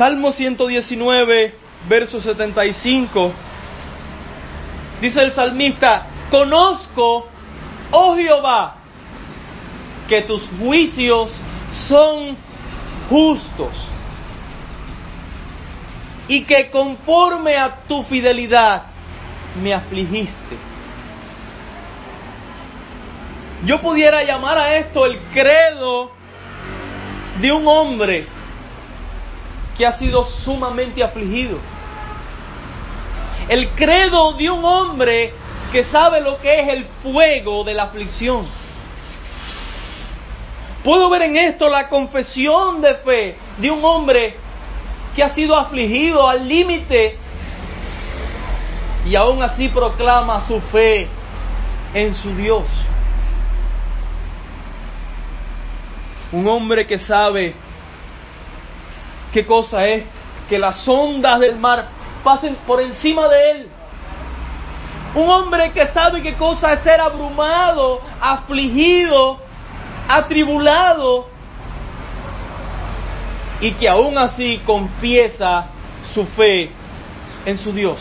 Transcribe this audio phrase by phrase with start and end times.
[0.00, 1.54] Salmo 119,
[1.86, 3.32] verso 75,
[5.02, 7.28] dice el salmista, conozco,
[7.90, 8.76] oh Jehová,
[10.08, 11.38] que tus juicios
[11.86, 12.34] son
[13.10, 13.74] justos
[16.28, 18.84] y que conforme a tu fidelidad
[19.62, 20.56] me afligiste.
[23.66, 26.10] Yo pudiera llamar a esto el credo
[27.42, 28.39] de un hombre
[29.80, 31.56] que ha sido sumamente afligido.
[33.48, 35.32] El credo de un hombre
[35.72, 38.46] que sabe lo que es el fuego de la aflicción.
[40.84, 44.36] Puedo ver en esto la confesión de fe de un hombre
[45.16, 47.16] que ha sido afligido al límite
[49.06, 51.08] y aún así proclama su fe
[51.94, 52.68] en su Dios.
[56.32, 57.54] Un hombre que sabe
[59.32, 60.04] qué cosa es
[60.48, 61.86] que las ondas del mar
[62.24, 63.68] pasen por encima de él.
[65.14, 69.38] Un hombre que sabe qué cosa es ser abrumado, afligido,
[70.08, 71.28] atribulado
[73.60, 75.66] y que aún así confiesa
[76.14, 76.70] su fe
[77.44, 78.00] en su Dios.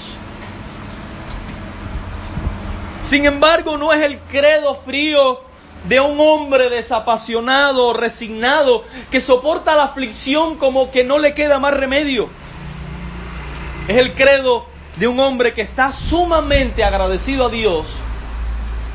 [3.09, 5.48] Sin embargo, no es el credo frío
[5.89, 11.73] de un hombre desapasionado, resignado, que soporta la aflicción como que no le queda más
[11.73, 12.29] remedio.
[13.87, 14.67] Es el credo
[14.97, 17.87] de un hombre que está sumamente agradecido a Dios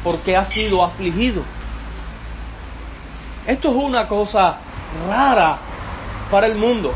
[0.05, 1.43] porque ha sido afligido.
[3.45, 4.59] Esto es una cosa
[5.09, 5.59] rara
[6.31, 6.95] para el mundo.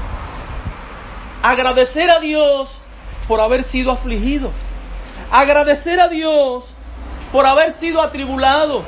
[1.42, 2.80] Agradecer a Dios
[3.26, 4.52] por haber sido afligido.
[5.28, 6.64] Agradecer a Dios
[7.32, 8.84] por haber sido atribulado.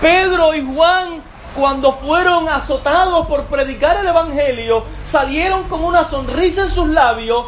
[0.00, 1.22] Pedro y Juan,
[1.54, 7.46] cuando fueron azotados por predicar el Evangelio, salieron con una sonrisa en sus labios,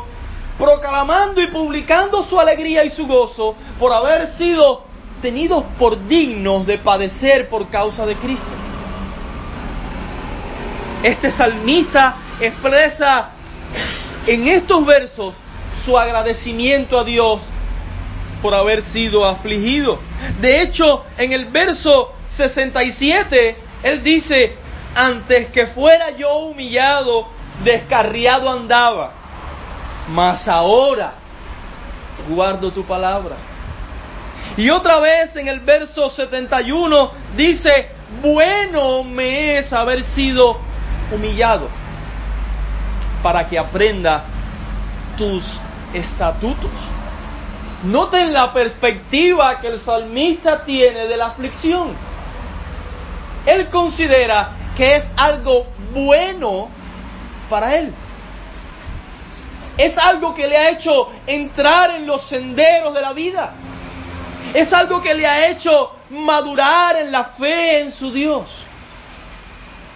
[0.59, 4.85] proclamando y publicando su alegría y su gozo por haber sido
[5.23, 8.53] tenidos por dignos de padecer por causa de Cristo.
[11.03, 13.31] Este salmista expresa
[14.27, 15.35] en estos versos
[15.85, 17.41] su agradecimiento a Dios
[18.43, 19.99] por haber sido afligido.
[20.41, 22.13] De hecho, en el verso
[22.49, 24.57] 67, él dice,
[24.95, 27.29] antes que fuera yo humillado,
[27.63, 29.13] descarriado andaba,
[30.09, 31.13] mas ahora
[32.29, 33.37] guardo tu palabra.
[34.57, 40.59] Y otra vez en el verso 71 dice, bueno me es haber sido
[41.13, 41.69] humillado
[43.23, 44.25] para que aprenda
[45.17, 45.45] tus
[45.95, 46.71] estatutos.
[47.85, 52.12] Noten la perspectiva que el salmista tiene de la aflicción.
[53.47, 56.69] Él considera que es algo bueno
[57.49, 57.93] para él.
[59.77, 63.53] Es algo que le ha hecho entrar en los senderos de la vida.
[64.55, 68.47] Es algo que le ha hecho madurar en la fe en su Dios.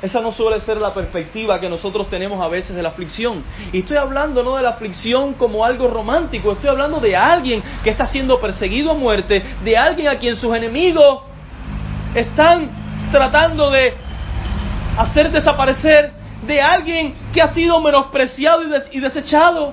[0.01, 3.43] Esa no suele ser la perspectiva que nosotros tenemos a veces de la aflicción.
[3.73, 7.91] Y estoy hablando no de la aflicción como algo romántico, estoy hablando de alguien que
[7.91, 11.23] está siendo perseguido a muerte, de alguien a quien sus enemigos
[12.15, 12.86] están
[13.17, 13.95] tratando de
[14.99, 16.13] hacer desaparecer,
[16.47, 18.63] de alguien que ha sido menospreciado
[18.93, 19.73] y, desechado,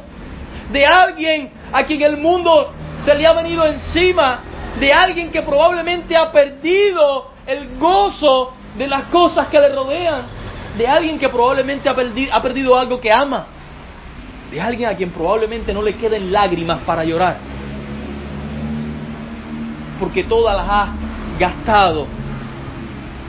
[0.72, 2.72] de alguien a quien el mundo
[3.04, 4.40] se le ha venido encima,
[4.80, 10.22] de alguien que probablemente ha perdido el gozo de las cosas que le rodean,
[10.78, 11.92] de alguien que probablemente ha,
[12.32, 13.48] ha perdido algo que ama,
[14.52, 17.36] de alguien a quien probablemente no le queden lágrimas para llorar,
[20.00, 20.88] porque todas las ha
[21.38, 22.23] gastado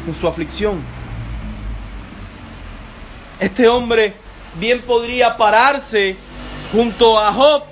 [0.06, 0.82] en su aflicción.
[3.38, 4.14] Este hombre
[4.58, 6.16] bien podría pararse
[6.72, 7.62] junto a Job,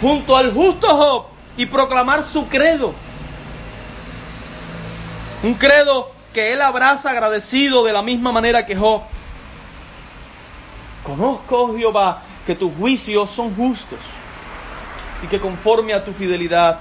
[0.00, 2.94] junto al justo Job, y proclamar su credo.
[5.42, 9.02] Un credo que él abraza agradecido de la misma manera que Job.
[11.02, 13.98] Conozco, oh Jehová, que tus juicios son justos
[15.22, 16.80] y que conforme a tu fidelidad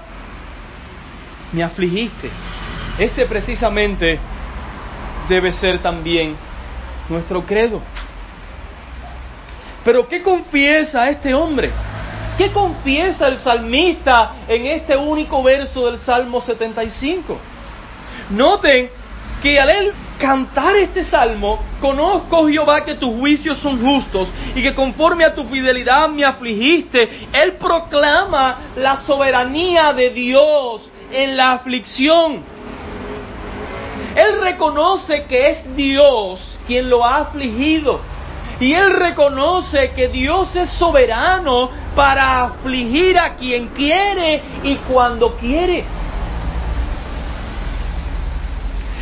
[1.54, 2.30] me afligiste.
[2.98, 4.20] Ese precisamente
[5.28, 6.36] debe ser también
[7.10, 7.82] nuestro credo.
[9.84, 11.72] Pero ¿qué confiesa este hombre?
[12.38, 17.38] ¿Qué confiesa el salmista en este único verso del Salmo 75?
[18.30, 18.90] Noten
[19.42, 24.74] que al él cantar este salmo, conozco Jehová que tus juicios son justos y que
[24.74, 32.57] conforme a tu fidelidad me afligiste, él proclama la soberanía de Dios en la aflicción.
[34.18, 38.02] Él reconoce que es Dios quien lo ha afligido.
[38.60, 45.86] Y él reconoce que Dios es soberano para afligir a quien quiere y cuando quiere.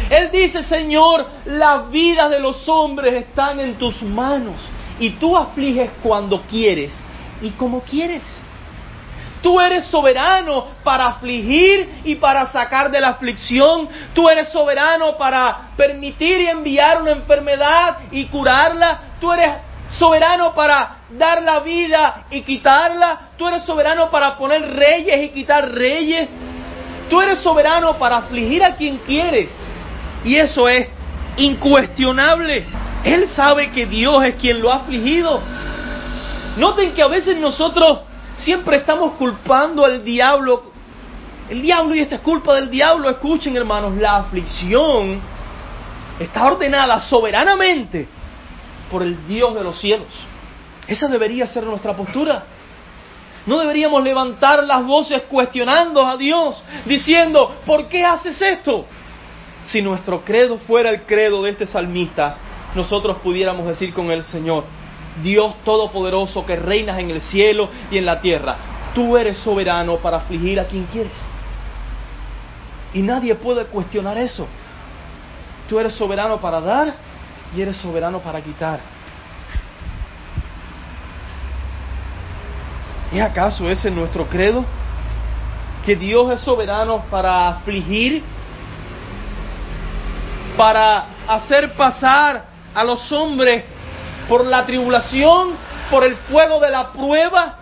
[0.10, 4.58] Él dice, Señor, las vidas de los hombres están en tus manos
[5.00, 7.06] y tú afliges cuando quieres
[7.42, 8.24] y como quieres.
[9.46, 13.88] Tú eres soberano para afligir y para sacar de la aflicción.
[14.16, 19.02] Tú eres soberano para permitir y enviar una enfermedad y curarla.
[19.22, 19.52] Tú eres
[20.00, 23.34] soberano para dar la vida y quitarla.
[23.38, 26.28] Tú eres soberano para poner reyes y quitar reyes.
[27.08, 29.52] Tú eres soberano para afligir a quien quieres.
[30.24, 30.88] Y eso es
[31.38, 32.66] incuestionable.
[33.04, 35.40] Él sabe que Dios es quien lo ha afligido.
[36.58, 38.00] Noten que a veces nosotros
[38.38, 40.72] siempre estamos culpando al diablo.
[41.50, 43.10] El diablo y esta es culpa del diablo.
[43.10, 45.20] Escuchen hermanos, la aflicción
[46.20, 48.08] está ordenada soberanamente
[48.90, 50.08] por el Dios de los cielos.
[50.88, 52.44] Esa debería ser nuestra postura.
[53.46, 58.86] No deberíamos levantar las voces cuestionando a Dios, diciendo, ¿por qué haces esto?
[59.66, 62.38] si nuestro credo fuera el credo de este salmista,
[62.76, 64.64] nosotros pudiéramos decir con el Señor,
[65.24, 68.56] Dios Todopoderoso que reinas en el cielo y en la tierra,
[68.94, 71.18] tú eres soberano para afligir a quien quieres.
[72.94, 74.48] Y nadie puede cuestionar eso.
[75.68, 76.94] Tú eres soberano para dar
[77.56, 78.80] y eres soberano para quitar.
[83.12, 84.66] ¿Es acaso ese nuestro credo?
[85.86, 88.24] Que Dios es soberano para afligir
[90.56, 93.64] para hacer pasar a los hombres
[94.28, 95.56] por la tribulación,
[95.90, 97.56] por el fuego de la prueba.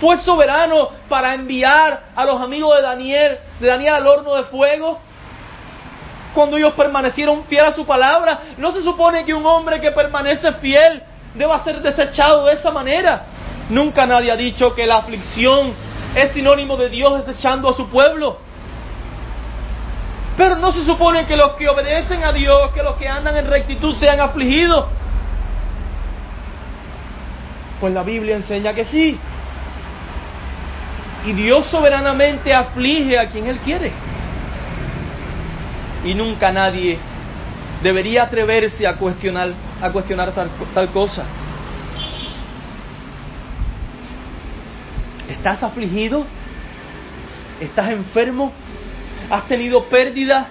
[0.00, 5.00] Fue soberano para enviar a los amigos de Daniel, de Daniel al horno de fuego.
[6.34, 10.52] Cuando ellos permanecieron fiel a su palabra, no se supone que un hombre que permanece
[10.54, 11.02] fiel
[11.34, 13.24] deba ser desechado de esa manera.
[13.70, 15.72] Nunca nadie ha dicho que la aflicción
[16.14, 18.38] es sinónimo de Dios desechando a su pueblo.
[20.36, 23.46] Pero no se supone que los que obedecen a Dios, que los que andan en
[23.46, 24.86] rectitud sean afligidos.
[27.80, 29.18] Pues la Biblia enseña que sí.
[31.26, 33.92] Y Dios soberanamente aflige a quien Él quiere.
[36.04, 36.98] Y nunca nadie
[37.82, 41.24] debería atreverse a cuestionar, a cuestionar tal, tal cosa.
[45.28, 46.26] ¿Estás afligido?
[47.60, 48.52] ¿Estás enfermo?
[49.30, 50.46] ¿Has tenido pérdida?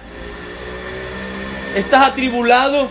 [1.76, 2.88] ¿Estás atribulado?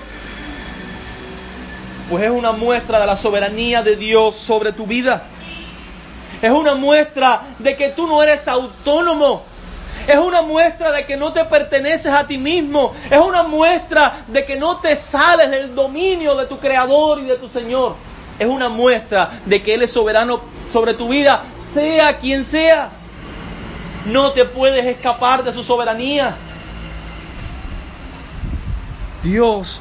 [2.09, 5.23] Pues es una muestra de la soberanía de Dios sobre tu vida.
[6.41, 9.43] Es una muestra de que tú no eres autónomo.
[10.07, 12.93] Es una muestra de que no te perteneces a ti mismo.
[13.09, 17.37] Es una muestra de que no te sales del dominio de tu Creador y de
[17.37, 17.95] tu Señor.
[18.37, 20.41] Es una muestra de que Él es soberano
[20.73, 21.43] sobre tu vida,
[21.73, 23.02] sea quien seas.
[24.05, 26.35] No te puedes escapar de su soberanía.
[29.23, 29.79] Dios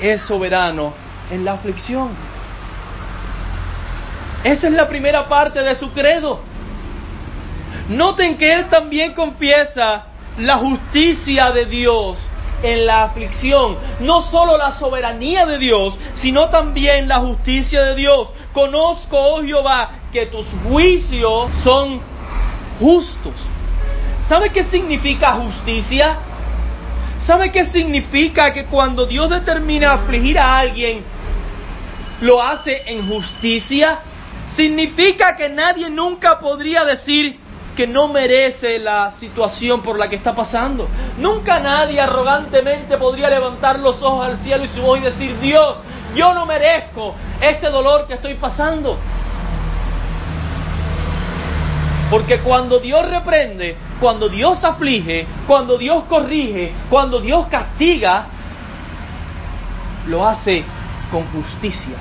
[0.00, 0.92] es soberano
[1.30, 2.10] en la aflicción.
[4.42, 6.40] Esa es la primera parte de su credo.
[7.88, 10.06] Noten que él también confiesa
[10.38, 12.18] la justicia de Dios
[12.62, 13.76] en la aflicción.
[14.00, 18.28] No solo la soberanía de Dios, sino también la justicia de Dios.
[18.52, 22.00] Conozco, oh Jehová, que tus juicios son
[22.78, 23.34] justos.
[24.28, 26.16] ¿Sabe qué significa justicia?
[27.26, 31.02] ¿Sabe qué significa que cuando Dios determina afligir a alguien,
[32.20, 34.00] lo hace en justicia?
[34.56, 37.38] Significa que nadie nunca podría decir
[37.74, 40.88] que no merece la situación por la que está pasando.
[41.18, 45.78] Nunca nadie arrogantemente podría levantar los ojos al cielo y su voz y decir, Dios,
[46.14, 48.96] yo no merezco este dolor que estoy pasando.
[52.14, 58.26] Porque cuando Dios reprende, cuando Dios aflige, cuando Dios corrige, cuando Dios castiga,
[60.06, 60.64] lo hace
[61.10, 61.96] con justicia.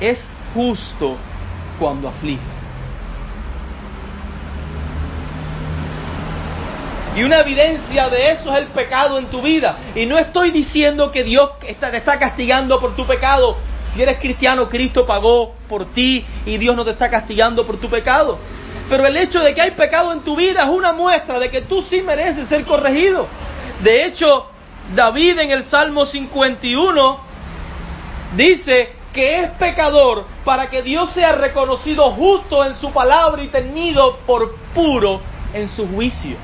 [0.00, 1.18] Es justo
[1.78, 2.40] cuando aflige.
[7.14, 9.76] Y una evidencia de eso es el pecado en tu vida.
[9.94, 13.58] Y no estoy diciendo que Dios te está castigando por tu pecado.
[13.94, 17.88] Si eres cristiano, Cristo pagó por ti y Dios no te está castigando por tu
[17.88, 18.38] pecado.
[18.88, 21.62] Pero el hecho de que hay pecado en tu vida es una muestra de que
[21.62, 23.26] tú sí mereces ser corregido.
[23.82, 24.48] De hecho,
[24.94, 27.18] David en el Salmo 51
[28.36, 34.16] dice que es pecador para que Dios sea reconocido justo en su palabra y tenido
[34.26, 35.20] por puro
[35.52, 36.36] en su juicio.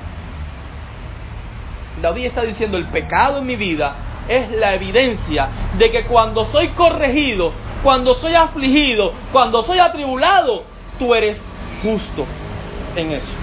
[2.00, 3.95] David está diciendo, el pecado en mi vida
[4.30, 10.62] es la evidencia de que cuando soy corregido, cuando soy afligido, cuando soy atribulado,
[10.99, 11.42] tú eres
[11.82, 12.25] justo
[12.94, 13.34] en eso.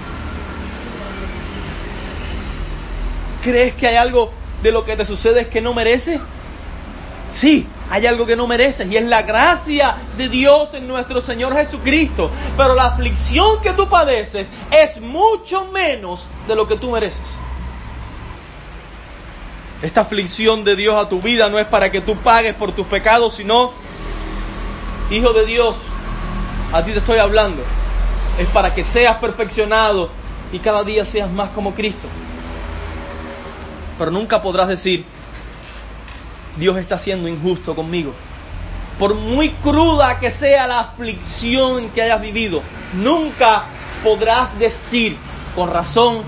[3.42, 6.20] ¿Crees que hay algo de lo que te sucede que no mereces?
[7.34, 11.54] Sí, hay algo que no mereces y es la gracia de Dios en nuestro Señor
[11.54, 12.30] Jesucristo.
[12.56, 17.20] Pero la aflicción que tú padeces es mucho menos de lo que tú mereces.
[19.82, 22.86] Esta aflicción de Dios a tu vida no es para que tú pagues por tus
[22.86, 23.72] pecados, sino,
[25.10, 25.74] Hijo de Dios,
[26.70, 27.62] a ti te estoy hablando,
[28.38, 30.10] es para que seas perfeccionado
[30.52, 32.06] y cada día seas más como Cristo.
[33.98, 35.02] Pero nunca podrás decir,
[36.58, 38.12] Dios está siendo injusto conmigo.
[38.98, 42.60] Por muy cruda que sea la aflicción que hayas vivido,
[42.92, 43.62] nunca
[44.04, 45.16] podrás decir
[45.54, 46.22] con razón,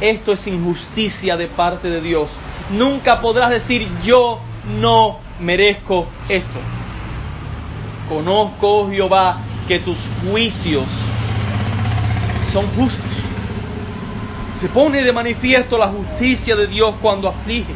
[0.00, 2.28] esto es injusticia de parte de Dios.
[2.70, 4.40] Nunca podrás decir, yo
[4.80, 6.60] no merezco esto.
[8.08, 10.86] Conozco, oh Jehová, que tus juicios
[12.52, 13.10] son justos.
[14.60, 17.74] Se pone de manifiesto la justicia de Dios cuando aflige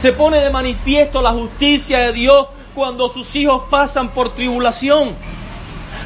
[0.00, 5.14] se pone de manifiesto la justicia de Dios cuando sus hijos pasan por tribulación.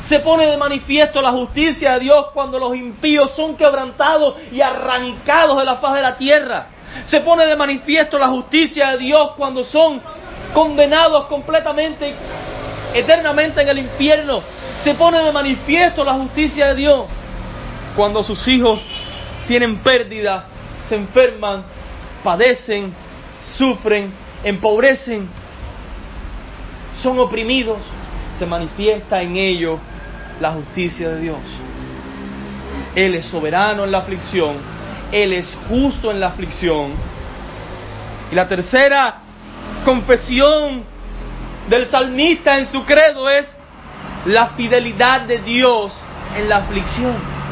[0.05, 5.59] Se pone de manifiesto la justicia de Dios cuando los impíos son quebrantados y arrancados
[5.59, 6.67] de la faz de la tierra.
[7.07, 10.01] Se pone de manifiesto la justicia de Dios cuando son
[10.55, 12.15] condenados completamente,
[12.95, 14.43] eternamente en el infierno.
[14.85, 17.07] Se pone de manifiesto la justicia de Dios
[17.97, 18.81] cuando sus hijos
[19.47, 20.45] tienen pérdida,
[20.83, 21.65] se enferman,
[22.23, 22.93] padecen,
[23.59, 24.13] sufren,
[24.45, 25.29] empobrecen,
[27.03, 27.79] son oprimidos,
[28.39, 29.79] se manifiesta en ellos
[30.41, 31.39] la justicia de Dios.
[32.95, 34.57] Él es soberano en la aflicción,
[35.13, 36.93] Él es justo en la aflicción.
[38.31, 39.19] Y la tercera
[39.85, 40.85] confesión
[41.69, 43.47] del salmista en su credo es
[44.27, 45.93] la fidelidad de Dios
[46.37, 47.43] en la aflicción.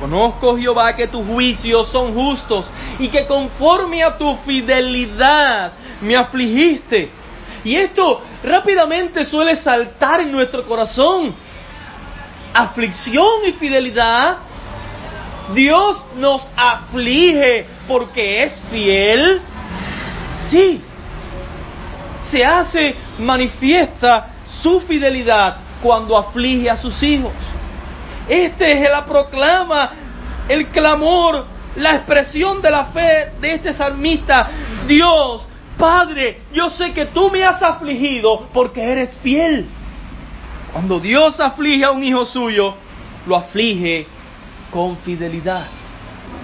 [0.00, 2.64] Conozco, Jehová, que tus juicios son justos
[2.98, 7.10] y que conforme a tu fidelidad me afligiste.
[7.64, 11.34] Y esto rápidamente suele saltar en nuestro corazón.
[12.54, 14.38] Aflicción y fidelidad.
[15.54, 19.40] Dios nos aflige porque es fiel.
[20.50, 20.82] Sí.
[22.30, 24.30] Se hace manifiesta
[24.62, 27.32] su fidelidad cuando aflige a sus hijos.
[28.28, 29.90] Este es la proclama,
[30.48, 34.48] el clamor, la expresión de la fe de este salmista.
[34.86, 35.42] Dios,
[35.76, 39.66] Padre, yo sé que tú me has afligido porque eres fiel.
[40.72, 42.74] Cuando Dios aflige a un hijo suyo,
[43.26, 44.06] lo aflige
[44.70, 45.66] con fidelidad.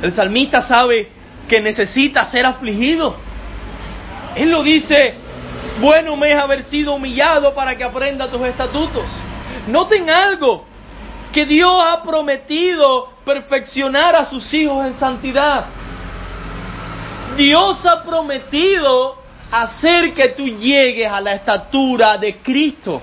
[0.03, 1.09] El salmista sabe
[1.49, 3.17] que necesita ser afligido.
[4.35, 5.15] Él lo dice,
[5.81, 9.05] bueno me es haber sido humillado para que aprenda tus estatutos.
[9.69, 10.65] Noten algo,
[11.33, 15.67] que Dios ha prometido perfeccionar a sus hijos en santidad.
[17.37, 19.17] Dios ha prometido
[19.51, 23.03] hacer que tú llegues a la estatura de Cristo.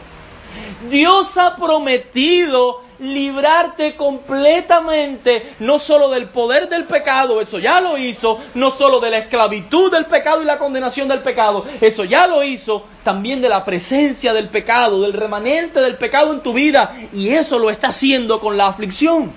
[0.89, 8.39] Dios ha prometido librarte completamente, no solo del poder del pecado, eso ya lo hizo,
[8.55, 12.41] no solo de la esclavitud del pecado y la condenación del pecado, eso ya lo
[12.43, 17.29] hizo, también de la presencia del pecado, del remanente del pecado en tu vida, y
[17.29, 19.33] eso lo está haciendo con la aflicción.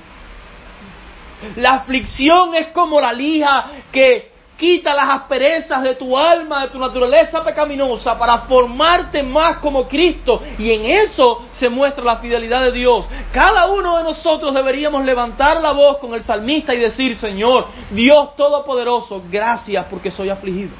[1.56, 6.78] La aflicción es como la lija que Quita las asperezas de tu alma, de tu
[6.78, 10.42] naturaleza pecaminosa para formarte más como Cristo.
[10.58, 13.06] Y en eso se muestra la fidelidad de Dios.
[13.32, 18.34] Cada uno de nosotros deberíamos levantar la voz con el salmista y decir, Señor, Dios
[18.34, 20.74] Todopoderoso, gracias porque soy afligido.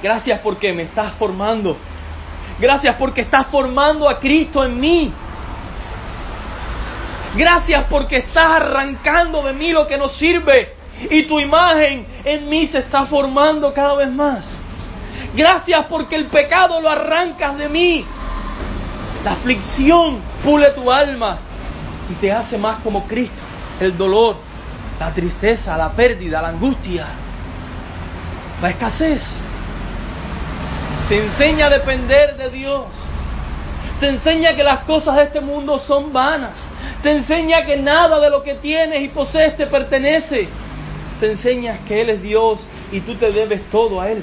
[0.00, 1.76] Gracias porque me estás formando.
[2.60, 5.12] Gracias porque estás formando a Cristo en mí.
[7.36, 10.74] Gracias porque estás arrancando de mí lo que no sirve
[11.10, 14.56] y tu imagen en mí se está formando cada vez más.
[15.34, 18.04] Gracias porque el pecado lo arrancas de mí.
[19.24, 21.38] La aflicción pule tu alma
[22.10, 23.42] y te hace más como Cristo.
[23.80, 24.36] El dolor,
[24.98, 27.06] la tristeza, la pérdida, la angustia,
[28.60, 29.22] la escasez.
[31.08, 32.84] Te enseña a depender de Dios.
[34.00, 36.68] Te enseña que las cosas de este mundo son vanas.
[37.02, 40.48] Te enseña que nada de lo que tienes y posees te pertenece.
[41.18, 42.60] Te enseña que Él es Dios
[42.92, 44.22] y tú te debes todo a Él.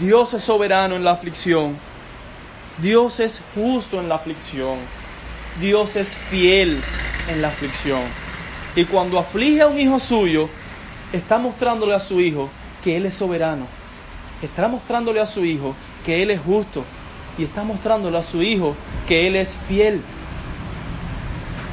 [0.00, 1.76] Dios es soberano en la aflicción.
[2.78, 4.78] Dios es justo en la aflicción.
[5.60, 6.82] Dios es fiel
[7.28, 8.02] en la aflicción.
[8.76, 10.48] Y cuando aflige a un hijo suyo,
[11.12, 12.48] está mostrándole a su hijo
[12.82, 13.66] que Él es soberano.
[14.42, 16.84] Está mostrándole a su hijo que Él es justo.
[17.36, 18.74] Y está mostrándole a su hijo
[19.06, 20.02] que Él es fiel.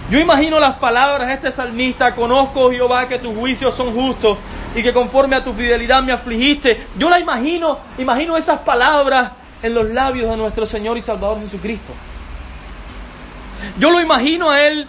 [0.09, 4.37] Yo imagino las palabras de este salmista, conozco Jehová que tus juicios son justos
[4.75, 6.85] y que conforme a tu fidelidad me afligiste.
[6.97, 9.31] Yo la imagino, imagino esas palabras
[9.63, 11.91] en los labios de nuestro Señor y Salvador Jesucristo.
[13.79, 14.87] Yo lo imagino a Él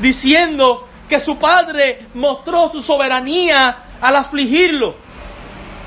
[0.00, 4.96] diciendo que su Padre mostró su soberanía al afligirlo,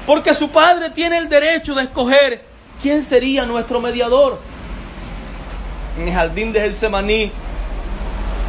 [0.06, 2.46] porque su Padre tiene el derecho de escoger
[2.82, 4.40] quién sería nuestro mediador.
[5.98, 7.32] En el jardín de Getsemaní,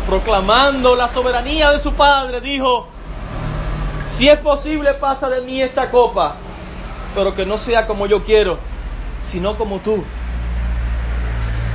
[0.08, 2.88] proclamando la soberanía de su Padre, dijo,
[4.16, 6.37] si es posible pasa de mí esta copa,
[7.14, 8.58] pero que no sea como yo quiero,
[9.30, 10.02] sino como tú.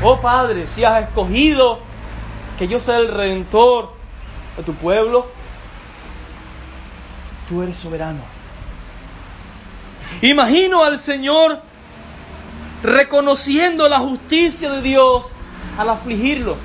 [0.03, 1.79] Oh Padre, si has escogido
[2.57, 3.91] que yo sea el redentor
[4.57, 5.27] de tu pueblo,
[7.47, 8.38] tú eres soberano.
[10.21, 11.61] Imagino al Señor
[12.83, 15.25] reconociendo la justicia de Dios
[15.77, 16.57] al afligirlo.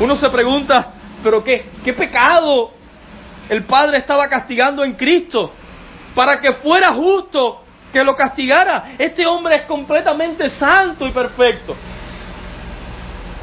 [0.00, 2.70] Uno se pregunta, pero qué, qué pecado
[3.48, 5.52] el Padre estaba castigando en Cristo
[6.14, 7.62] para que fuera justo
[7.92, 8.92] que lo castigara.
[8.98, 11.76] Este hombre es completamente santo y perfecto.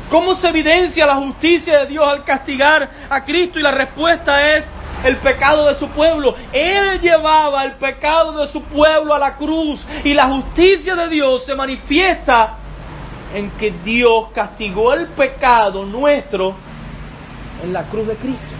[0.09, 3.59] ¿Cómo se evidencia la justicia de Dios al castigar a Cristo?
[3.59, 4.65] Y la respuesta es
[5.07, 6.35] el pecado de su pueblo.
[6.51, 11.45] Él llevaba el pecado de su pueblo a la cruz y la justicia de Dios
[11.45, 12.57] se manifiesta
[13.33, 16.55] en que Dios castigó el pecado nuestro
[17.63, 18.55] en la cruz de Cristo.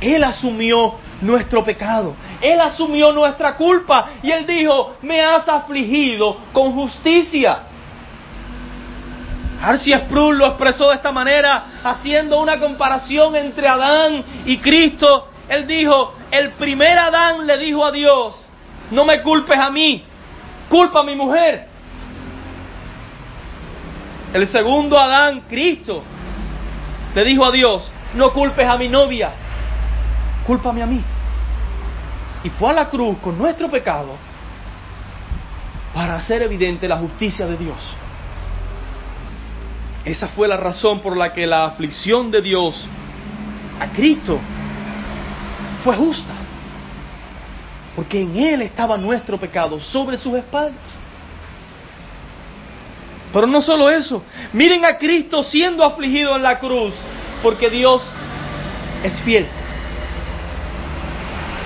[0.00, 2.14] Él asumió nuestro pecado.
[2.40, 7.60] Él asumió nuestra culpa y él dijo, me has afligido con justicia.
[9.62, 15.28] Arcia Sproul lo expresó de esta manera, haciendo una comparación entre Adán y Cristo.
[15.48, 18.34] Él dijo, el primer Adán le dijo a Dios,
[18.90, 20.04] no me culpes a mí,
[20.68, 21.66] culpa a mi mujer.
[24.34, 26.02] El segundo Adán, Cristo,
[27.14, 29.30] le dijo a Dios, no culpes a mi novia,
[30.46, 31.02] cúlpame a mí.
[32.44, 34.16] Y fue a la cruz con nuestro pecado
[35.94, 37.78] para hacer evidente la justicia de Dios.
[40.06, 42.86] Esa fue la razón por la que la aflicción de Dios
[43.80, 44.38] a Cristo
[45.82, 46.32] fue justa.
[47.96, 51.00] Porque en Él estaba nuestro pecado sobre sus espaldas.
[53.32, 56.94] Pero no solo eso, miren a Cristo siendo afligido en la cruz,
[57.42, 58.00] porque Dios
[59.02, 59.46] es fiel.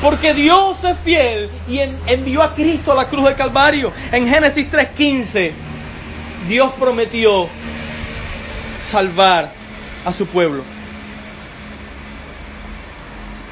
[0.00, 3.92] Porque Dios es fiel y envió a Cristo a la cruz del Calvario.
[4.11, 5.53] En Génesis 3:15,
[6.48, 7.48] Dios prometió
[8.90, 9.50] salvar
[10.05, 10.64] a su pueblo.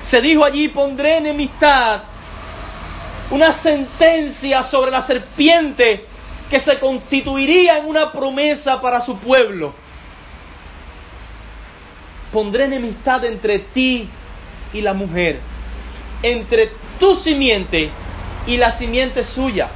[0.07, 2.03] Se dijo allí, pondré enemistad,
[3.31, 6.05] una sentencia sobre la serpiente
[6.49, 9.75] que se constituiría en una promesa para su pueblo.
[12.33, 14.09] Pondré enemistad entre ti
[14.73, 15.41] y la mujer
[16.23, 17.91] entre tu simiente
[18.47, 19.69] y la simiente suya.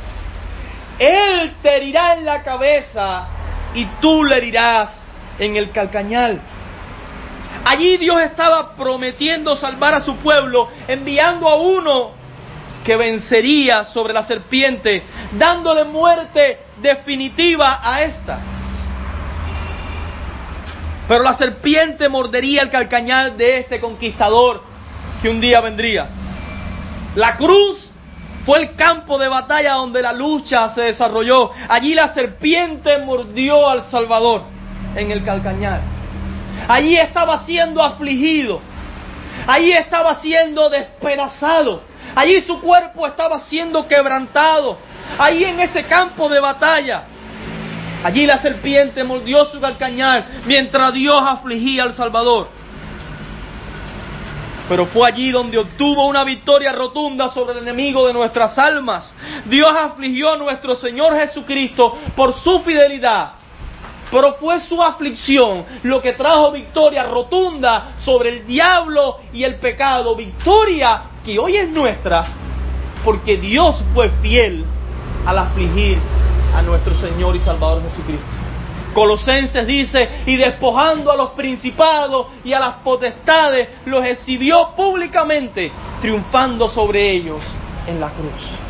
[0.99, 3.27] Él te herirá en la cabeza
[3.75, 5.03] y tú le herirás
[5.39, 6.41] en el calcañal.
[7.65, 12.11] Allí Dios estaba prometiendo salvar a su pueblo, enviando a uno
[12.85, 18.39] que vencería sobre la serpiente, dándole muerte definitiva a esta.
[21.07, 24.63] Pero la serpiente mordería el calcañal de este conquistador
[25.21, 26.09] que un día vendría.
[27.15, 27.89] La cruz
[28.45, 31.53] fue el campo de batalla donde la lucha se desarrolló.
[31.69, 34.43] Allí la serpiente mordió al Salvador
[34.95, 35.81] en el calcañar.
[36.69, 38.61] Allí estaba siendo afligido.
[39.47, 41.83] Allí estaba siendo despedazado.
[42.15, 44.79] Allí su cuerpo estaba siendo quebrantado.
[45.19, 47.05] Allí en ese campo de batalla.
[48.05, 52.63] Allí la serpiente mordió su calcañar mientras Dios afligía al Salvador
[54.73, 59.13] pero fue allí donde obtuvo una victoria rotunda sobre el enemigo de nuestras almas.
[59.45, 63.33] Dios afligió a nuestro Señor Jesucristo por su fidelidad.
[64.13, 70.15] Pero fue su aflicción lo que trajo victoria rotunda sobre el diablo y el pecado.
[70.15, 72.27] Victoria que hoy es nuestra
[73.07, 74.67] porque Dios fue fiel
[75.25, 75.97] al afligir
[76.55, 78.27] a nuestro Señor y Salvador Jesucristo.
[78.93, 85.73] Colosenses dice, y despojando a los principados y a las potestades, los exhibió públicamente,
[86.03, 87.43] triunfando sobre ellos
[87.87, 88.62] en la cruz.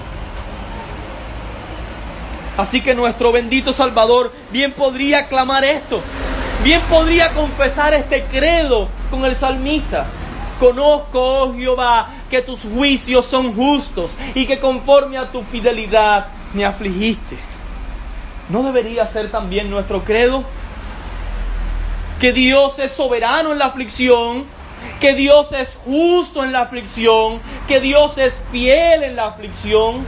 [2.56, 6.00] Así que nuestro bendito Salvador bien podría clamar esto,
[6.62, 10.06] bien podría confesar este credo con el salmista.
[10.60, 16.64] Conozco, oh Jehová, que tus juicios son justos y que conforme a tu fidelidad me
[16.64, 17.36] afligiste.
[18.48, 20.44] ¿No debería ser también nuestro credo?
[22.20, 24.44] Que Dios es soberano en la aflicción,
[25.00, 30.06] que Dios es justo en la aflicción, que Dios es fiel en la aflicción.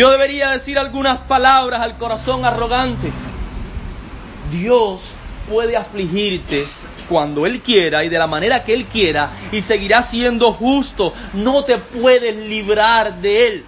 [0.00, 3.12] Yo debería decir algunas palabras al corazón arrogante.
[4.50, 5.02] Dios
[5.46, 6.66] puede afligirte
[7.06, 11.12] cuando Él quiera y de la manera que Él quiera y seguirá siendo justo.
[11.34, 13.64] No te puedes librar de Él.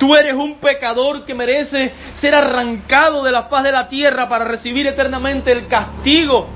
[0.00, 4.46] Tú eres un pecador que merece ser arrancado de la faz de la tierra para
[4.46, 6.48] recibir eternamente el castigo.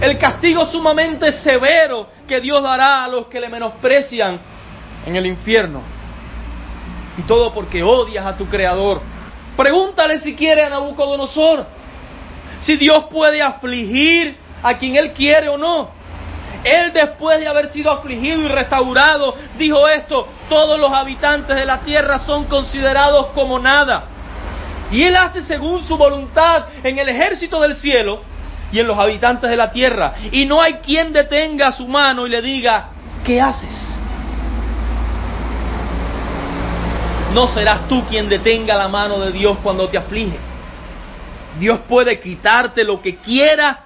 [0.00, 4.38] El castigo sumamente severo que Dios dará a los que le menosprecian
[5.04, 5.91] en el infierno.
[7.18, 9.00] Y todo porque odias a tu Creador.
[9.56, 11.66] Pregúntale si quiere a Nabucodonosor
[12.62, 15.90] si Dios puede afligir a quien Él quiere o no.
[16.64, 21.80] Él después de haber sido afligido y restaurado, dijo esto, todos los habitantes de la
[21.80, 24.04] tierra son considerados como nada.
[24.92, 28.22] Y Él hace según su voluntad en el ejército del cielo
[28.70, 30.14] y en los habitantes de la tierra.
[30.30, 32.90] Y no hay quien detenga su mano y le diga,
[33.24, 33.91] ¿qué haces?
[37.32, 40.38] No serás tú quien detenga la mano de Dios cuando te aflige.
[41.58, 43.80] Dios puede quitarte lo que quiera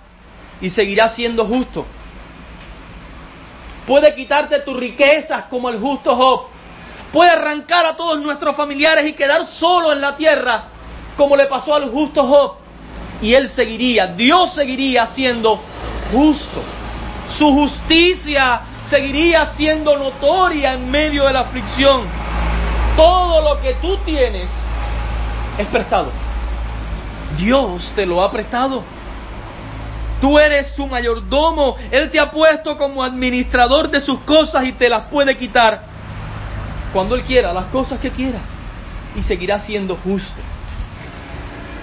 [0.61, 1.87] y seguirá siendo justo.
[3.87, 6.47] Puede quitarte tus riquezas como el justo Job.
[7.13, 10.65] Puede arrancar a todos nuestros familiares y quedar solo en la tierra
[11.17, 12.57] como le pasó al justo Job.
[13.23, 15.61] Y él seguiría, Dios seguiría siendo
[16.13, 16.63] justo.
[17.39, 22.27] Su justicia seguiría siendo notoria en medio de la aflicción.
[22.97, 24.49] Todo lo que tú tienes
[25.59, 26.11] es prestado.
[27.37, 28.83] Dios te lo ha prestado.
[30.21, 31.77] Tú eres su mayordomo.
[31.91, 35.83] Él te ha puesto como administrador de sus cosas y te las puede quitar
[36.93, 38.41] cuando Él quiera, las cosas que quiera.
[39.15, 40.41] Y seguirá siendo justo.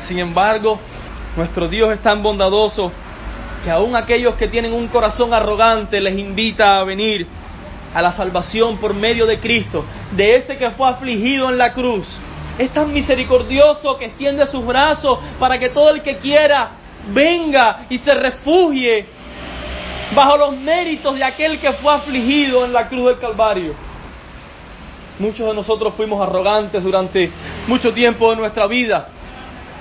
[0.08, 0.80] Sin embargo,
[1.36, 2.92] nuestro Dios es tan bondadoso
[3.64, 7.28] que aún aquellos que tienen un corazón arrogante les invita a venir
[7.94, 12.08] a la salvación por medio de Cristo, de ese que fue afligido en la cruz.
[12.58, 16.72] Es tan misericordioso que extiende sus brazos para que todo el que quiera
[17.08, 19.06] venga y se refugie
[20.16, 23.74] bajo los méritos de aquel que fue afligido en la cruz del Calvario.
[25.20, 27.32] Muchos de nosotros fuimos arrogantes durante
[27.68, 29.08] mucho tiempo de nuestra vida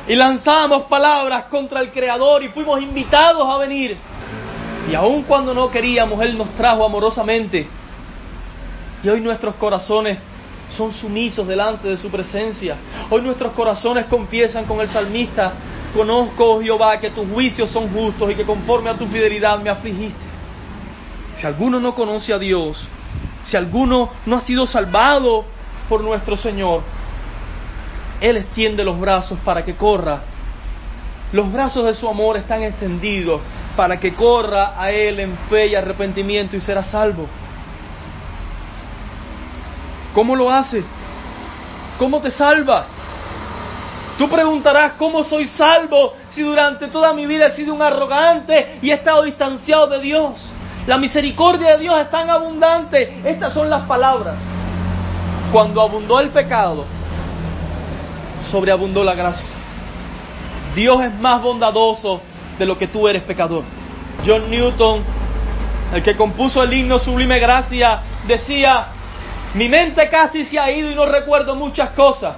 [0.09, 3.97] y lanzamos palabras contra el Creador y fuimos invitados a venir.
[4.91, 7.67] Y aun cuando no queríamos, Él nos trajo amorosamente
[9.03, 10.19] y hoy nuestros corazones
[10.77, 12.77] son sumisos delante de su presencia.
[13.11, 15.53] Hoy nuestros corazones confiesan con el salmista,
[15.95, 19.71] conozco, oh Jehová, que tus juicios son justos y que conforme a tu fidelidad me
[19.71, 20.33] afligiste.
[21.37, 22.83] Si alguno no conoce a Dios,
[23.45, 25.45] si alguno no ha sido salvado
[25.89, 26.83] por nuestro Señor,
[28.21, 30.21] Él extiende los brazos para que corra.
[31.33, 33.41] Los brazos de su amor están extendidos
[33.77, 37.27] para que corra a Él en fe y arrepentimiento y será salvo.
[40.15, 40.83] ¿Cómo lo hace?
[41.99, 42.87] ¿Cómo te salva?
[44.19, 48.91] Tú preguntarás, ¿cómo soy salvo si durante toda mi vida he sido un arrogante y
[48.91, 50.41] he estado distanciado de Dios?
[50.87, 53.21] La misericordia de Dios es tan abundante.
[53.25, 54.39] Estas son las palabras.
[55.53, 56.85] Cuando abundó el pecado,
[58.51, 59.49] sobreabundó la gracia.
[60.75, 62.21] Dios es más bondadoso
[62.59, 63.63] de lo que tú eres pecador.
[64.27, 65.03] John Newton,
[65.95, 68.87] el que compuso el himno Sublime Gracia, decía,
[69.55, 72.37] mi mente casi se ha ido y no recuerdo muchas cosas.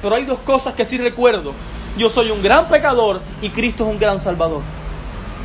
[0.00, 1.52] Pero hay dos cosas que sí recuerdo.
[1.96, 4.62] Yo soy un gran pecador y Cristo es un gran salvador.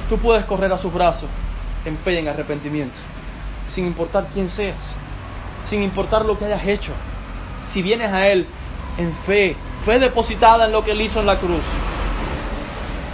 [0.10, 1.30] Tú puedes correr a sus brazos
[1.84, 3.00] en fe y en arrepentimiento,
[3.70, 4.78] sin importar quién seas,
[5.68, 6.92] sin importar lo que hayas hecho.
[7.74, 8.46] Si vienes a Él
[8.98, 11.64] en fe, fe depositada en lo que Él hizo en la cruz,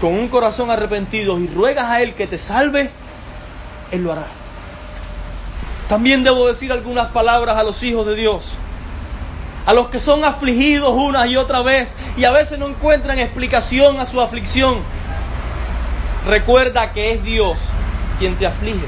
[0.02, 2.92] con un corazón arrepentido y ruegas a Él que te salve,
[3.92, 4.41] Él lo hará.
[5.92, 8.50] También debo decir algunas palabras a los hijos de Dios,
[9.66, 14.00] a los que son afligidos una y otra vez y a veces no encuentran explicación
[14.00, 14.78] a su aflicción.
[16.26, 17.58] Recuerda que es Dios
[18.20, 18.86] quien te aflige.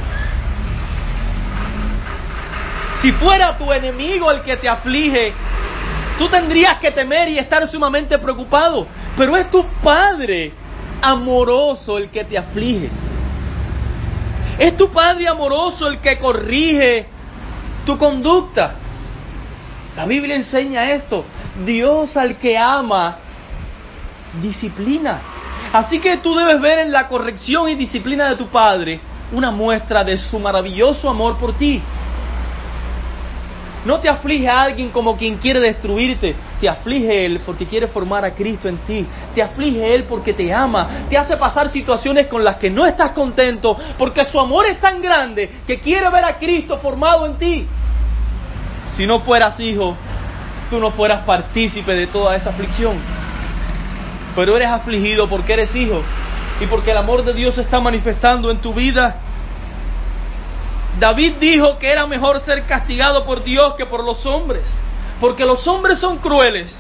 [3.02, 5.34] Si fuera tu enemigo el que te aflige,
[6.18, 8.88] tú tendrías que temer y estar sumamente preocupado.
[9.18, 10.54] Pero es tu Padre
[11.02, 12.89] amoroso el que te aflige.
[14.58, 17.06] Es tu Padre amoroso el que corrige
[17.86, 18.76] tu conducta.
[19.96, 21.26] La Biblia enseña esto.
[21.66, 23.18] Dios al que ama,
[24.42, 25.22] disciplina.
[25.72, 29.00] Así que tú debes ver en la corrección y disciplina de tu Padre
[29.32, 31.82] una muestra de su maravilloso amor por ti.
[33.86, 38.23] No te aflige a alguien como quien quiere destruirte, te aflige Él porque quiere formar
[38.23, 42.41] a Cristo en ti, te aflige Él porque te ama, te hace pasar situaciones con
[42.41, 46.38] las que no estás contento, porque su amor es tan grande que quiere ver a
[46.38, 47.67] Cristo formado en ti.
[48.95, 49.97] Si no fueras hijo,
[50.69, 52.95] tú no fueras partícipe de toda esa aflicción.
[54.34, 56.02] Pero eres afligido porque eres hijo
[56.62, 59.17] y porque el amor de Dios se está manifestando en tu vida.
[60.97, 64.63] David dijo que era mejor ser castigado por Dios que por los hombres,
[65.19, 66.73] porque los hombres son crueles,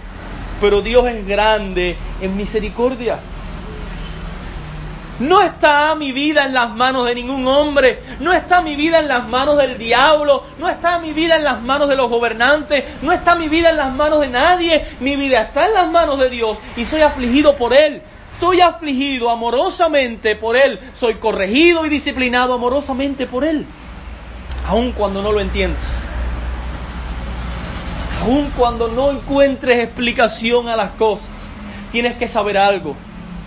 [0.59, 3.19] pero Dios es grande en misericordia.
[5.19, 9.07] No está mi vida en las manos de ningún hombre, no está mi vida en
[9.07, 13.11] las manos del diablo, no está mi vida en las manos de los gobernantes, no
[13.11, 16.29] está mi vida en las manos de nadie, mi vida está en las manos de
[16.29, 18.01] Dios y soy afligido por Él.
[18.39, 23.65] Soy afligido amorosamente por Él, soy corregido y disciplinado amorosamente por Él,
[24.65, 25.85] aun cuando no lo entiendes,
[28.23, 31.29] aun cuando no encuentres explicación a las cosas,
[31.91, 32.95] tienes que saber algo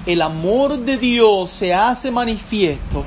[0.07, 3.05] el amor de Dios se hace manifiesto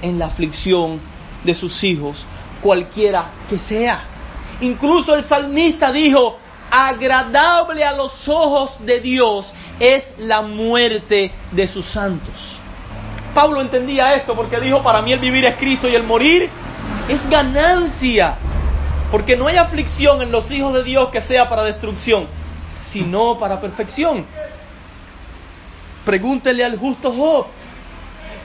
[0.00, 1.00] en la aflicción
[1.42, 2.24] de sus hijos,
[2.62, 4.04] cualquiera que sea.
[4.60, 6.38] Incluso el salmista dijo,
[6.70, 12.34] agradable a los ojos de Dios es la muerte de sus santos.
[13.34, 16.48] Pablo entendía esto porque dijo, para mí el vivir es Cristo y el morir
[17.08, 18.36] es ganancia.
[19.10, 22.26] Porque no hay aflicción en los hijos de Dios que sea para destrucción,
[22.92, 24.24] sino para perfección.
[26.04, 27.46] Pregúntele al justo Job,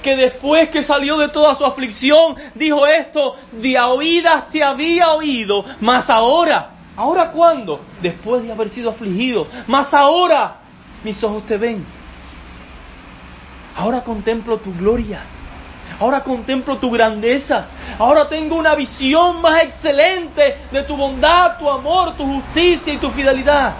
[0.01, 5.65] que después que salió de toda su aflicción, dijo esto, de oídas te había oído,
[5.79, 7.81] mas ahora, ¿ahora cuándo?
[8.01, 10.57] Después de haber sido afligido, mas ahora
[11.03, 11.85] mis ojos te ven.
[13.75, 15.23] Ahora contemplo tu gloria.
[15.99, 17.65] Ahora contemplo tu grandeza.
[17.99, 23.11] Ahora tengo una visión más excelente de tu bondad, tu amor, tu justicia y tu
[23.11, 23.73] fidelidad.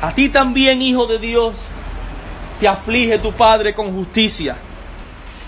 [0.00, 1.54] A ti también, Hijo de Dios,
[2.60, 4.56] te aflige tu Padre con justicia.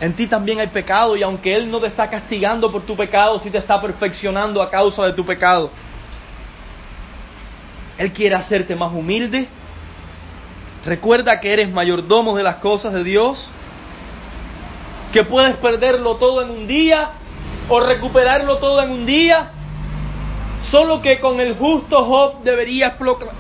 [0.01, 3.39] En ti también hay pecado y aunque Él no te está castigando por tu pecado,
[3.41, 5.71] sí te está perfeccionando a causa de tu pecado.
[7.97, 9.49] Él quiere hacerte más humilde.
[10.85, 13.49] Recuerda que eres mayordomo de las cosas de Dios,
[15.13, 17.11] que puedes perderlo todo en un día
[17.69, 19.51] o recuperarlo todo en un día.
[20.71, 22.95] Solo que con el justo Job deberías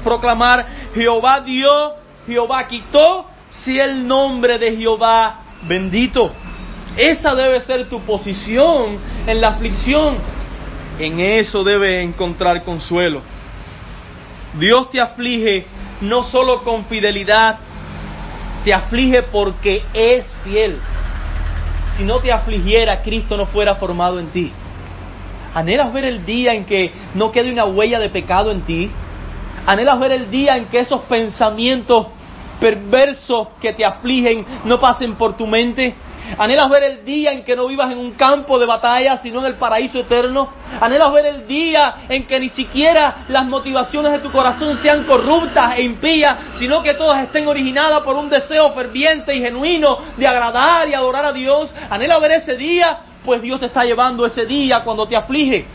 [0.05, 1.95] proclamar Jehová dio,
[2.27, 3.27] Jehová quitó,
[3.65, 6.31] si el nombre de Jehová bendito.
[6.97, 10.17] Esa debe ser tu posición en la aflicción.
[10.99, 13.21] En eso debe encontrar consuelo.
[14.59, 15.67] Dios te aflige
[16.01, 17.59] no solo con fidelidad,
[18.65, 20.79] te aflige porque es fiel.
[21.97, 24.53] Si no te afligiera, Cristo no fuera formado en ti.
[25.55, 28.91] ¿Anhelas ver el día en que no quede una huella de pecado en ti?
[29.67, 32.09] ¿Anhelas ver el día en que esos pensamientos
[32.61, 35.95] perversos que te afligen no pasen por tu mente?
[36.39, 39.47] ¿Anhelas ver el día en que no vivas en un campo de batalla, sino en
[39.47, 40.51] el paraíso eterno?
[40.81, 45.79] ¿Anhelas ver el día en que ni siquiera las motivaciones de tu corazón sean corruptas
[45.79, 50.89] e impías, sino que todas estén originadas por un deseo ferviente y genuino de agradar
[50.89, 51.73] y adorar a Dios?
[51.89, 52.99] ¿Anhelas ver ese día?
[53.25, 55.67] Pues Dios te está llevando ese día cuando te aflige.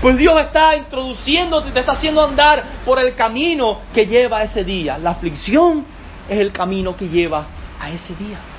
[0.00, 4.64] Pues Dios está introduciéndote, te está haciendo andar por el camino que lleva a ese
[4.64, 4.98] día.
[4.98, 5.84] La aflicción
[6.28, 7.46] es el camino que lleva
[7.80, 8.53] a ese día.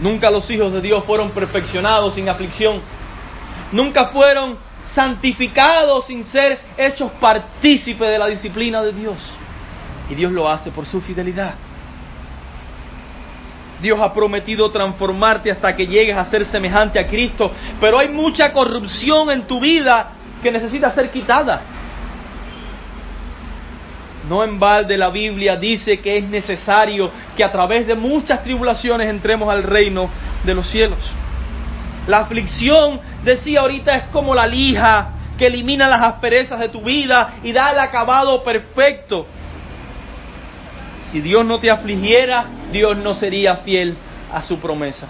[0.00, 2.80] Nunca los hijos de Dios fueron perfeccionados sin aflicción.
[3.72, 4.56] Nunca fueron
[4.94, 9.16] santificados sin ser hechos partícipes de la disciplina de Dios.
[10.10, 11.54] Y Dios lo hace por su fidelidad.
[13.80, 18.52] Dios ha prometido transformarte hasta que llegues a ser semejante a Cristo, pero hay mucha
[18.52, 21.73] corrupción en tu vida que necesita ser quitada.
[24.28, 29.08] No en balde la Biblia dice que es necesario que a través de muchas tribulaciones
[29.08, 30.08] entremos al reino
[30.44, 30.98] de los cielos.
[32.06, 37.34] La aflicción, decía ahorita, es como la lija que elimina las asperezas de tu vida
[37.42, 39.26] y da el acabado perfecto.
[41.10, 43.96] Si Dios no te afligiera, Dios no sería fiel
[44.32, 45.06] a su promesa.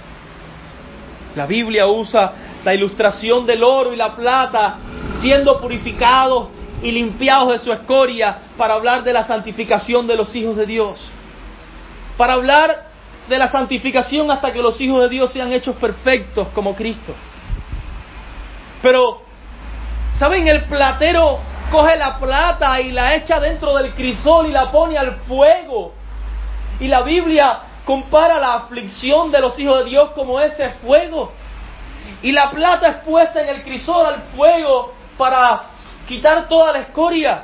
[1.36, 2.32] La Biblia usa
[2.64, 4.76] la ilustración del oro y la plata
[5.20, 6.48] siendo purificados
[6.84, 11.10] y limpiados de su escoria para hablar de la santificación de los hijos de Dios.
[12.16, 12.88] Para hablar
[13.28, 17.14] de la santificación hasta que los hijos de Dios sean hechos perfectos como Cristo.
[18.82, 19.22] Pero,
[20.18, 24.96] ¿saben el platero coge la plata y la echa dentro del crisol y la pone
[24.96, 25.92] al fuego.
[26.78, 31.32] Y la Biblia compara la aflicción de los hijos de Dios como ese fuego.
[32.22, 35.73] Y la plata es puesta en el crisol al fuego para
[36.06, 37.42] quitar toda la escoria.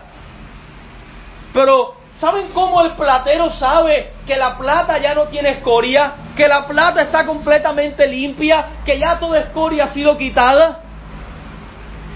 [1.53, 6.13] Pero, ¿saben cómo el platero sabe que la plata ya no tiene escoria?
[6.37, 10.81] Que la plata está completamente limpia, que ya toda escoria ha sido quitada.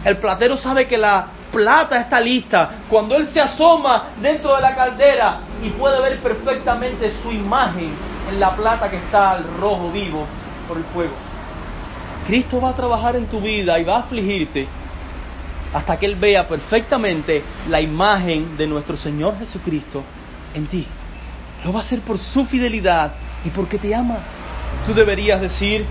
[0.04, 4.74] El platero sabe que la plata está lista cuando él se asoma dentro de la
[4.74, 7.94] caldera y puede ver perfectamente su imagen
[8.28, 10.26] en la plata que está al rojo vivo
[10.66, 11.14] por el fuego.
[12.26, 14.66] Cristo va a trabajar en tu vida y va a afligirte
[15.74, 20.04] hasta que Él vea perfectamente la imagen de nuestro Señor Jesucristo
[20.54, 20.86] en ti.
[21.64, 23.12] Lo va a hacer por su fidelidad
[23.44, 24.18] y porque te ama.
[24.86, 25.84] Tú deberías decir,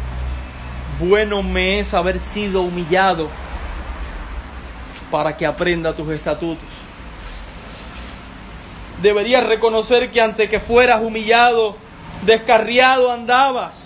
[0.99, 3.27] bueno me es haber sido humillado
[5.11, 6.69] para que aprenda tus estatutos.
[9.01, 11.75] Deberías reconocer que antes que fueras humillado,
[12.25, 13.85] descarriado andabas.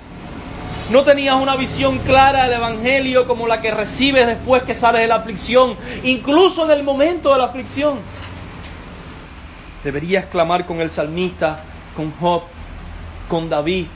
[0.89, 5.07] No tenías una visión clara del Evangelio como la que recibes después que sales de
[5.07, 7.99] la aflicción, incluso en el momento de la aflicción.
[9.83, 11.59] Deberías clamar con el salmista,
[11.95, 12.43] con Job,
[13.27, 13.87] con David.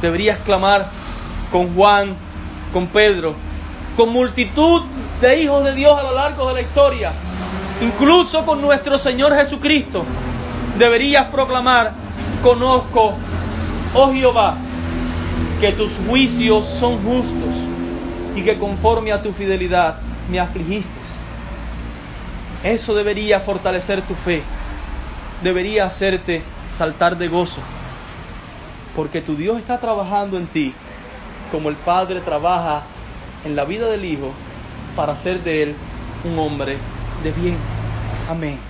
[0.00, 0.86] Deberías clamar
[1.52, 2.16] con Juan,
[2.72, 3.34] con Pedro,
[3.96, 4.82] con multitud
[5.20, 7.12] de hijos de Dios a lo largo de la historia,
[7.82, 10.04] incluso con nuestro Señor Jesucristo,
[10.78, 11.92] deberías proclamar,
[12.42, 13.14] conozco,
[13.94, 14.56] oh Jehová,
[15.60, 17.54] que tus juicios son justos
[18.36, 19.98] y que conforme a tu fidelidad
[20.30, 20.98] me afligiste.
[22.62, 24.42] Eso debería fortalecer tu fe,
[25.42, 26.42] debería hacerte
[26.76, 27.60] saltar de gozo,
[28.96, 30.74] porque tu Dios está trabajando en ti
[31.50, 32.82] como el Padre trabaja
[33.44, 34.32] en la vida del Hijo
[34.96, 35.74] para hacer de él
[36.24, 36.76] un hombre
[37.22, 37.56] de bien.
[38.28, 38.67] Amén.